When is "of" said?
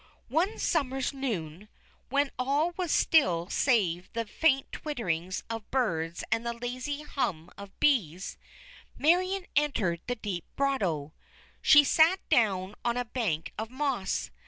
5.47-5.69, 7.55-7.79, 13.59-13.69